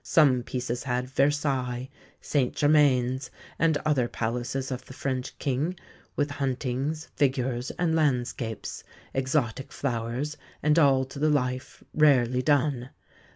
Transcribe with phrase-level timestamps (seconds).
[0.03, 1.87] Some pieces had Versailles,
[2.21, 5.77] St Germain's, and other palaces of the French King,
[6.15, 8.83] with huntings, figures, and landscapes,
[9.13, 12.89] exotic flowers and all to the life, rarely done.